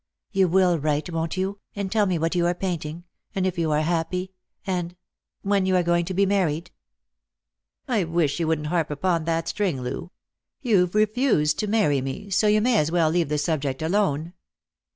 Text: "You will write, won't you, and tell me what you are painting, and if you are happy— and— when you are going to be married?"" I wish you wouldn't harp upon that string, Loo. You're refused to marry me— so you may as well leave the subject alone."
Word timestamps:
"You 0.31 0.47
will 0.47 0.79
write, 0.79 1.11
won't 1.11 1.37
you, 1.37 1.59
and 1.75 1.91
tell 1.91 2.07
me 2.07 2.17
what 2.17 2.33
you 2.33 2.47
are 2.47 2.55
painting, 2.55 3.03
and 3.35 3.45
if 3.45 3.59
you 3.59 3.69
are 3.71 3.83
happy— 3.83 4.31
and— 4.65 4.95
when 5.43 5.67
you 5.67 5.75
are 5.75 5.83
going 5.83 6.05
to 6.05 6.15
be 6.15 6.25
married?"" 6.25 6.71
I 7.87 8.05
wish 8.05 8.39
you 8.39 8.47
wouldn't 8.47 8.69
harp 8.69 8.89
upon 8.89 9.25
that 9.25 9.47
string, 9.47 9.79
Loo. 9.83 10.09
You're 10.59 10.87
refused 10.87 11.59
to 11.59 11.67
marry 11.67 12.01
me— 12.01 12.31
so 12.31 12.47
you 12.47 12.61
may 12.61 12.77
as 12.79 12.91
well 12.91 13.11
leave 13.11 13.29
the 13.29 13.37
subject 13.37 13.83
alone." 13.83 14.33